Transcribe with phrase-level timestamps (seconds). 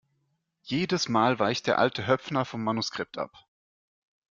[0.63, 3.45] Jedes Mal weicht der alte Höpfner vom Manuskript ab!